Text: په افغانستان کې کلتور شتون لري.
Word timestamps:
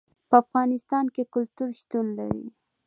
په 0.29 0.35
افغانستان 0.43 1.05
کې 1.13 1.23
کلتور 1.33 1.69
شتون 1.79 2.05
لري. 2.17 2.45